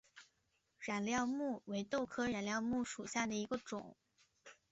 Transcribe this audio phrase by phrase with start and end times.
[0.79, 3.95] 染料木为豆科染料木属下的一个种。